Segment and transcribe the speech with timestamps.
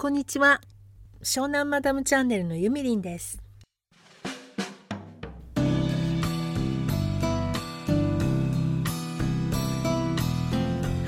[0.00, 0.60] こんにちは。
[1.24, 3.42] 湘南マダムチャンネルのゆみりんです。
[5.56, 5.62] は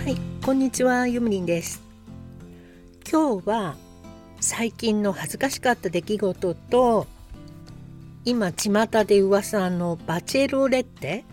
[0.08, 1.80] いこんにちはゆみりんです。
[3.08, 3.76] 今日は
[4.40, 7.06] 最近の恥ずかしかった出来事と
[8.24, 11.24] 今巷で噂のバチェロレッテ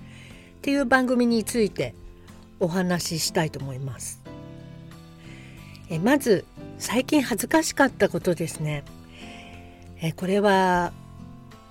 [0.60, 1.96] っていう番組について
[2.60, 4.27] お話ししたいと思います。
[5.90, 6.46] えまず
[6.80, 8.84] 最近恥ずかしかったことですね。
[10.02, 10.92] えこれは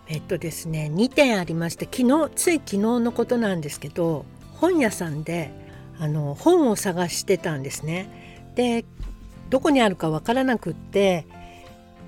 [0.08, 4.24] えっとですね2点ありまして昨日つい昨日のことなんですけど
[4.54, 5.50] 本屋さんで
[5.98, 8.52] あの本を探してたんですね。
[8.54, 8.84] で
[9.50, 11.26] どこにあるかわからなくって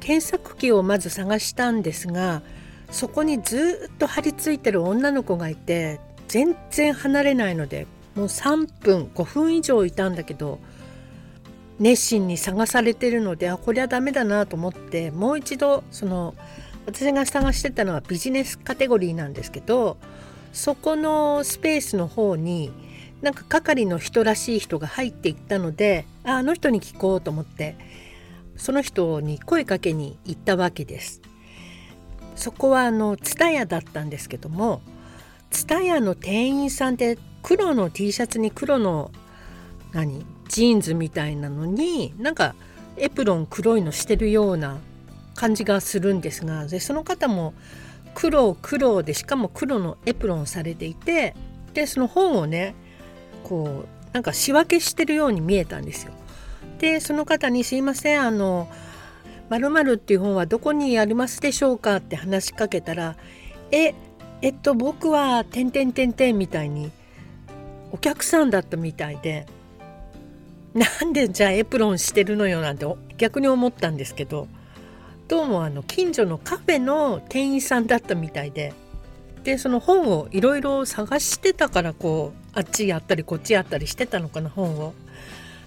[0.00, 2.42] 検索機をまず探したんですが
[2.90, 10.58] そこにずっと張り付いてる女の子がいて全然離れないのでもう3分5分以上いたんだけど
[11.78, 16.34] 熱心に探されてるのであこれはダメだなと思ってもう一度その
[16.86, 19.98] 私が探してたのはビジネスカテゴリーなんですけど
[20.52, 22.72] そこのスペースの方に
[23.20, 27.76] なんか係の人らしい人が入っていったのであの人に聞こうと思って
[28.56, 31.20] その人に声かけに行ったわけです。
[32.34, 34.80] そこはあの蔦屋だったんですけども
[35.50, 39.10] 蔦屋の店員さんって黒の T シャツに黒の
[39.92, 40.24] 何？
[40.48, 42.54] ジーンズみたいなのになんか
[42.96, 44.78] エプロン黒いのしてるような
[45.34, 47.54] 感じがするんですがでその方も
[48.14, 51.34] 黒黒でしかも黒のエプロンされていて
[51.74, 52.74] でその本をね
[53.44, 56.12] こうなんか仕分けしてるように見えたんですよ。
[56.80, 58.68] でその方に「すいませんあの
[59.48, 63.16] 〇〇っていう本はどこにありますでしょうか?」って話しかけたら
[63.70, 63.94] 「え
[64.42, 66.90] えっと僕はてんてんてんてん」みたいに
[67.92, 69.46] お客さんだったみたいで
[70.74, 74.48] なんでじゃあエプロンしてるのよなんて逆に思ったんですけど
[75.26, 78.72] どうもあの近所のカフェの店員さんだったみたいで
[79.44, 84.94] でその本をいろいろ探してたからこうあっちやったりこっちやったりしてたのかな本を。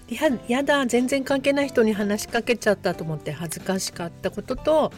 [0.08, 4.92] いややだ全然関係ない人に話しかけちゃったと思って恥ずかしかったことと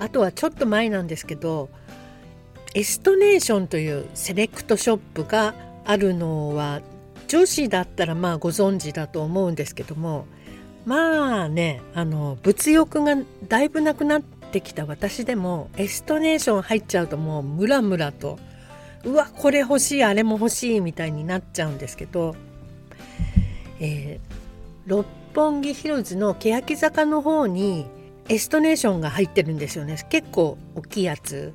[0.00, 1.68] あとはちょっと前なんですけど
[2.74, 6.80] エストネーションというセレクトショップがあるのは
[7.34, 10.24] 女子だったらまあご存知だと思うんですけども
[10.86, 13.16] まあねあの物欲が
[13.48, 18.38] だいぶなくなってきた私でもエストネーション入っちゃうともうムラムラと
[19.02, 22.36] うわこれ欲しいあれも欲しいみたいになっちゃうんですけど、
[23.80, 27.88] えー、六本木ヒルズの欅坂の方に
[28.28, 31.52] エストネーションが入ってるんですよね結構大きいやつ。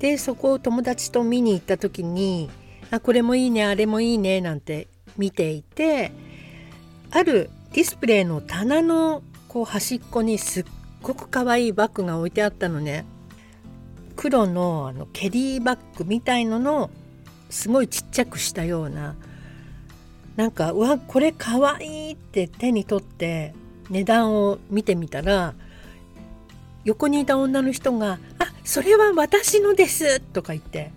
[0.00, 2.50] でそこを友達と見に行った時に
[2.90, 6.12] あこれもいいねあれもいいねなんて見ていて
[7.10, 10.64] あるディスプレイの棚のこう端っこにすっ
[11.02, 13.04] ごく可愛いバッグが置いてあったのね。
[14.16, 16.90] 黒のあのケリーバッグみたいのの
[17.48, 19.14] すごいちっちゃくしたような。
[20.36, 23.54] なんかうわこれかわいいって手に取って
[23.90, 25.54] 値段を見てみたら
[26.84, 30.92] 横にいた女の人が「あそれは私のです」とか言って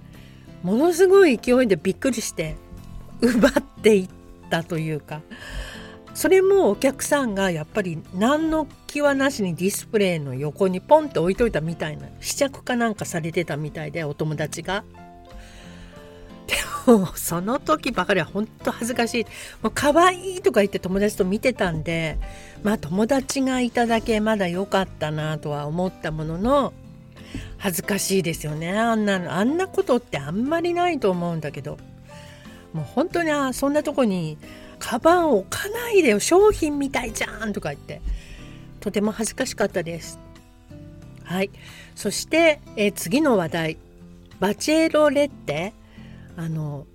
[0.62, 2.56] ものすごい勢いでびっくりして
[3.24, 3.52] 奪っ
[3.82, 4.10] ていっ
[4.50, 5.22] たというか。
[6.14, 14.84] それもお客さんがやっぱり何の気はなしにディスプレイの横にポンって置いといたみたいな試着かなんかされてたみたいでお友達が。
[16.46, 19.24] でもその時ばかりは本当恥ずかしい。
[19.64, 22.20] もう可愛いとか言って友達と見てたんで
[22.62, 26.74] まあ友達がいただけまだ良かったなとは思ったものの
[27.58, 28.78] 恥ずかしいですよね。
[28.78, 31.80] あんなあんなことってあんまりないと思うんだけど。
[32.74, 34.38] もう本当にあそんなとこに
[34.80, 38.02] カバン置かないでよ商品みたいじゃんとか言って。
[38.80, 40.20] とても恥ずかしかったです。
[41.24, 41.52] はい。
[41.96, 43.78] そして、えー、次の話題。
[44.42, 45.74] バチェロレッテ。
[46.36, 46.86] あの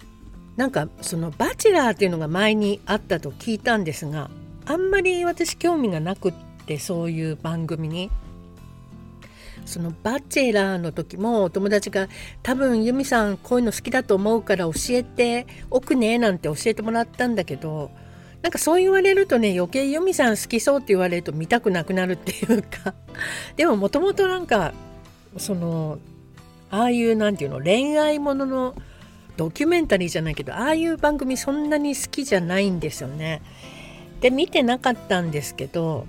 [0.56, 4.28] なんかそのバチェラーっていうのが前にあったと聞いたんですが
[4.66, 6.34] あんまり私興味がなくっ
[6.66, 8.10] てそういう番組に。
[9.68, 12.08] そのバチェラーの時もお友達が
[12.42, 17.90] 多分ユミさんこういうの好きだと思うから教えておくねなんて教えてもらったんだけど
[18.42, 22.94] なんかそう言われるとね余計ユミさん好きそうって言われると見たくなくなるっていうか
[23.56, 24.72] でももともとなんか
[25.36, 25.98] その
[26.70, 28.74] ああいうなんていうの恋愛ものの
[29.36, 33.42] ドキュメンタリーじゃないけどああいう番組そんなに好きじゃないんですよね。
[34.20, 36.06] で見てなかったんですけど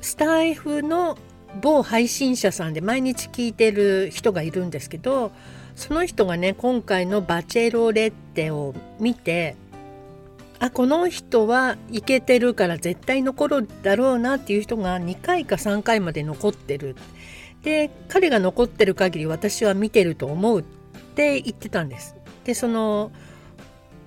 [0.00, 1.18] スタイフの
[1.60, 5.32] 某配信者さんで毎日聞いてる人がいるんですけど
[5.74, 9.56] その人がね今回の「バチェロレッテ」を見て
[10.58, 16.96] あこの人はイケてるから絶対残るだろうなっていう人が2回か3回まで残ってる。
[17.62, 20.62] で彼が残ってる限り私は見てると思うっ
[21.14, 22.14] て言ってたんです。
[22.44, 23.10] でその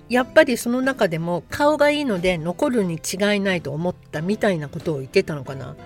[0.08, 5.76] やっぱりその中でも顔がいいので残るに違いないと思ったみたいなことを言ってたのかな。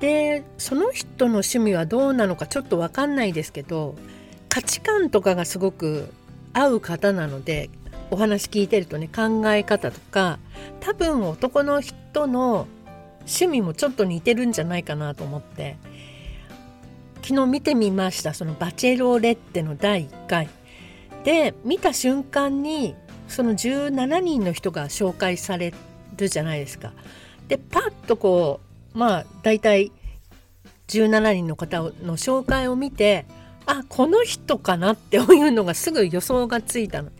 [0.00, 3.96] でその人の趣味はどうなのかちょっと分かんないですけど
[4.48, 6.12] 価値観とかがすごく
[6.52, 7.70] 合う方なので
[8.10, 10.38] お話聞いてるとね考え方とか
[10.80, 12.66] 多分男の人の
[13.20, 15.76] 趣味もちょっと似てるんじゃないかなと思って
[17.22, 20.48] 昨日見てみましたそのバチェロレッテの第1回
[21.24, 22.94] で見た瞬間に
[23.26, 25.74] その17人の人が紹介され
[26.16, 26.92] るじゃないですか。
[27.48, 29.92] でパッとこうまあ大体
[30.88, 33.26] 17人の方の紹介を見て
[33.66, 37.10] あこの人かなっていうのがすぐ予想がついたの。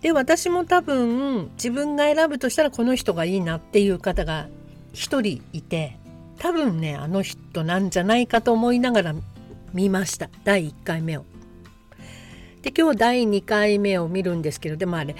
[0.00, 4.48] で私も多分自分が選ぶとしたらこの人がいいなっていう方が
[4.94, 5.98] 1人いて
[6.38, 9.14] 多分ねあの人なんじゃないかと思いながら
[9.74, 11.24] 見ました第1回目を。
[12.62, 15.16] で今日第2回目を見るんですけどでもあれ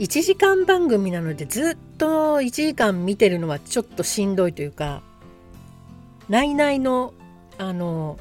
[0.00, 5.02] 1時間番組なのでずっと1時間見てるのはちょっとしんどいというか
[6.30, 7.12] 内々の
[7.58, 8.18] あの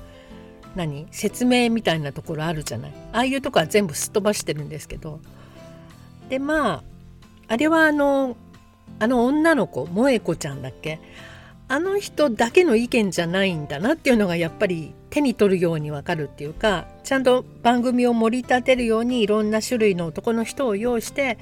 [0.76, 1.08] 何？
[1.12, 2.92] 説明みたいなところあるじゃない？
[3.14, 5.22] ああいうとこは全部すっ飛ばしてるんですけど。
[6.28, 6.84] でまあ
[7.48, 8.36] あれはあの
[9.00, 11.00] あの女の子萌子ちゃんだっけ？
[11.70, 21.38] あの人だけの意見じゃないんだなっていうのがやっぱり手に取るようにわかるっていうかちゃんと番組を盛り立てるようにいろんな種類の男の人を用意して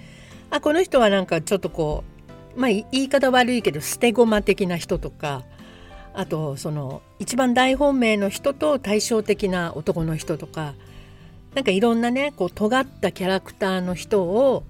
[0.49, 2.03] あこの人はなんかちょっとこ
[2.55, 5.44] うまあ言い方悪いけど捨て駒的な人とか
[6.13, 10.73] あとその一番大本命の人と対照的な男の人とか
[11.53, 14.63] なんかいろんなねこう尖ったキャラクターの人を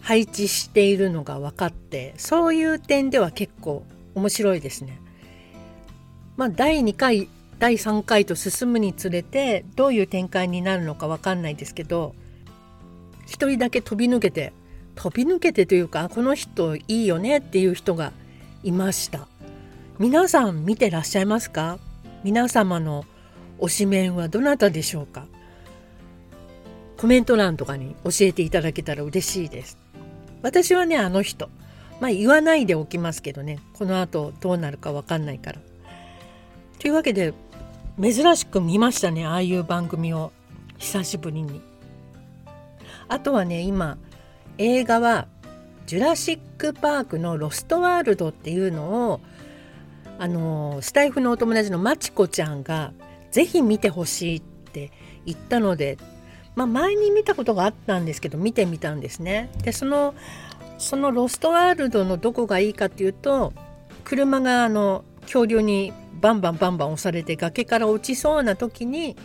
[0.00, 5.00] 配置しているのが分かってそういう点では結構面白いですね。
[6.36, 12.14] まあ、第2回第3回と進むにつれてどういう展開になるのか分かんないですけど
[13.26, 14.52] 1人だけ飛び抜けて
[14.94, 18.12] 飛び抜けてというかこの人いいよねっていう人が
[18.62, 19.28] いました。
[19.98, 21.78] 皆さん見てらっしゃいますか？
[22.22, 23.04] 皆様の
[23.60, 25.26] 推しメンはどなたでしょうか？
[26.96, 29.78] コメント欄とかに教えていただけたら嬉しいです。
[30.42, 31.48] 私はねあの人。
[32.00, 33.60] まあ言わないでおきますけどね。
[33.74, 35.60] この後どうなるか分かんないから。
[36.78, 37.34] というわけで
[38.00, 40.32] 珍しく見ましたねああいう番組を。
[40.76, 41.60] 久しぶりに。
[43.06, 43.96] あとはね今
[44.58, 45.26] 映画は
[45.86, 49.20] 「ジュラシック・パーク」の「ロストワールド」っていうのを
[50.18, 52.92] あのスタイフのお友達のまちこちゃんが
[53.30, 54.92] ぜひ見てほしいって
[55.26, 55.98] 言ったので、
[56.54, 59.50] まあ、前に見たことがあったんですけど見てみたんですね。
[59.62, 60.14] でその
[60.78, 63.52] そのロストワールドのどこがいいかっていうと
[64.04, 69.16] 車があの恐竜にバンバンバンバン押されて崖から落ちそうな時に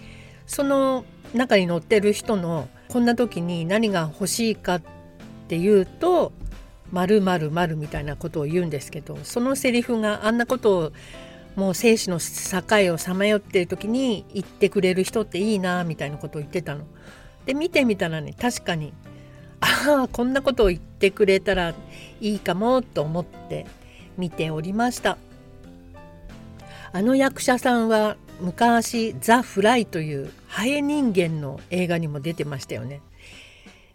[0.48, 4.99] その中に乗ってる人のこんな時に何が欲しいかって
[5.56, 6.31] いうと
[6.92, 10.92] 「まるまるまるみたいなことを言うんですけどそのセリフがあんなことを
[11.56, 16.86] もう生死の境をさまよってる時に言ってくれる人っていいなみたいなことを言ってたの。
[17.46, 18.94] で見てみたらね確かに
[19.62, 21.74] ああこんなことを言ってくれたら
[22.22, 23.66] いいかもと思って
[24.18, 25.18] 見ておりました
[26.92, 33.02] あの役者さんは昔「ザ・フライ」というハエ人間の映画にも出てましたよね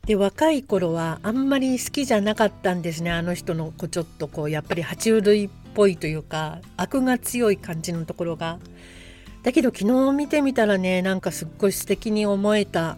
[0.07, 3.11] で若い頃はあんまり好きじゃなかったんですね。
[3.11, 8.59] あの人のこうちょっとこうやっぱり爬虫類っぽいというか悪が強い感じのところが。
[9.43, 12.97] だけど昨日見てみたらねなんかすっごい素敵に思えた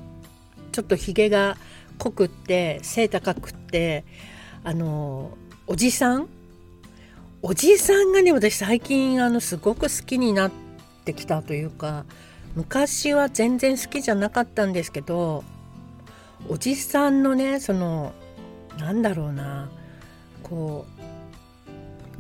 [0.72, 1.56] ちょっとひげが
[1.98, 4.04] 濃くって背高くって
[4.62, 5.36] あの
[5.66, 6.28] おじさん？
[7.42, 10.50] おじさんがね私最近あのすごく好きになっ
[11.04, 12.04] てきたというか
[12.56, 15.44] 昔は全然好きじゃなかったんですけど
[16.48, 18.12] おじさんのねその
[18.78, 19.68] なんだろうな
[20.42, 21.00] こう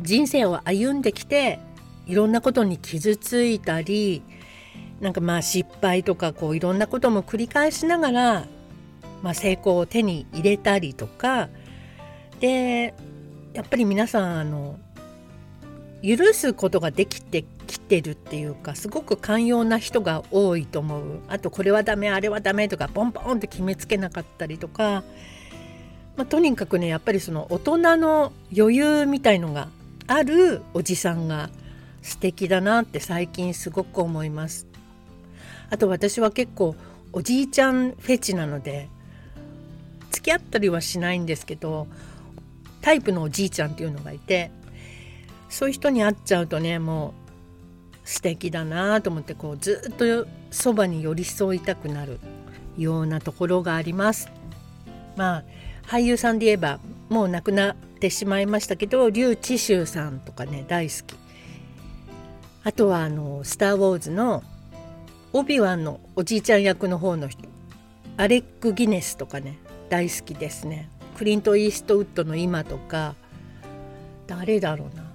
[0.00, 1.58] 人生を歩んできて
[2.06, 4.22] いろんなことに傷ついたり
[5.00, 8.46] なんかまあ失敗とかこういろんなことも繰り返しながら
[9.22, 11.48] まあ、成功を手に入れたりとか
[12.40, 12.94] で
[13.54, 14.78] やっぱり皆さんあの
[16.06, 25.02] 許すことができてきてるっていうかすごく寛容な人が多いと思うあとこれはダメあれはダメとかポンポンって決めつけなかったりとか、
[26.16, 29.68] まあ、とにかくねやっぱりその大人の余裕みたいのが
[30.06, 31.50] あるおじさんが
[32.02, 34.68] 素敵だなって最近すごく思います。
[35.70, 36.76] あと私は結構
[37.12, 38.88] おじいちゃんフェチなので
[40.12, 41.88] 付き合ったりはしないんですけど
[42.82, 44.52] タイプのおじいちゃんっていうのがいて
[45.56, 47.14] そういう人に会っちゃうとねも
[48.04, 52.20] う素敵だなと思ってこうずっとそばに寄り添いたくなる
[52.76, 54.30] ようなところがあります。
[55.16, 55.44] まあ
[55.86, 61.16] 俳優さんで言えばもう亡くなってしまいましたけど劉智秀さんとかね大好き。
[62.62, 64.42] あとはあの「スター・ウォーズ」の
[65.32, 67.48] オビワンのおじいちゃん役の方の人
[68.18, 69.56] アレック・ギネスとかね
[69.88, 70.90] 大好きですね。
[71.16, 73.14] クリント・イーストウッドの今とか
[74.26, 75.05] 誰だろうな。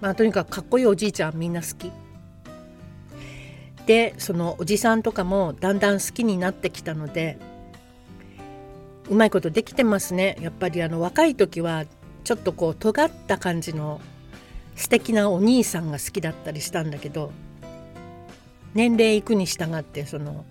[0.00, 1.90] まあとにかくかっこいいおじいちゃんみんな好き
[3.86, 7.38] でそのおじさんとかもだんだん好きになってきたので
[9.08, 11.84] うまいことできてますねやっぱりあの若い時は
[12.24, 14.00] ちょっとこう尖った感じの
[14.74, 17.30] 素敵なお兄さんが好きだったりしたんだけど
[18.74, 20.44] 年齢いくに従ってその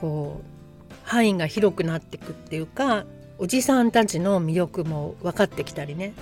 [0.00, 3.04] こう範囲が広くなっていくっていうか
[3.38, 6.12] おじさんたちの魅力も分かってきたりね。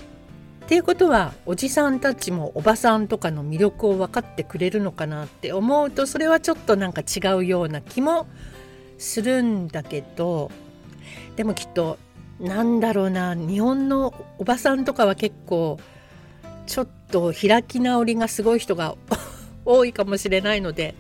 [0.71, 8.29] っていうことはおじさんたちもおばさんとかの魅力を分かってくれるのかなって思うとそれはちょっとなんか違うような気も
[8.97, 10.49] するんだけど
[11.35, 11.99] でもきっと
[12.39, 15.81] なんだろうな日本のおばさんとかは結構
[16.69, 18.95] ちょっと開き直りがすごい人が
[19.67, 20.95] 多いかもしれないので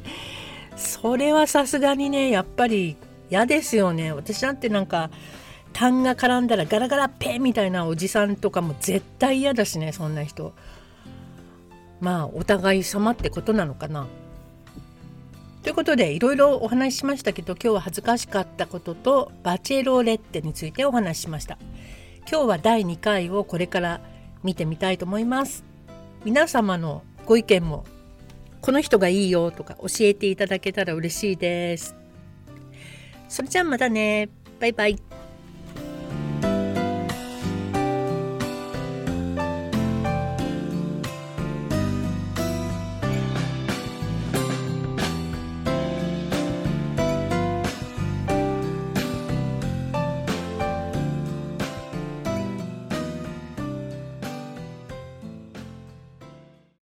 [0.74, 2.96] それはさすがにねやっぱり
[3.30, 4.12] 嫌ですよね。
[4.12, 5.12] 私なんてなんか
[5.72, 10.52] 痰が絡んだらガラガラペンみたいなおじさんとかも絶対嫌だしねそんな人。
[12.00, 14.06] まあお互い様ってことなのかな。
[15.62, 21.58] ということでいろいろお話ししましたけど今日は恥ずかしかったこととバチェローレッテについてお話ししました。
[22.30, 24.00] 今日は第2回をこれから
[24.42, 25.64] 見てみたいと思います。
[26.24, 27.84] 皆様のご意見も
[28.60, 31.94] この人がいいよとか教えていただけたら嬉しいです。
[33.28, 34.28] それじゃあまたね。
[34.58, 35.09] バイバイ。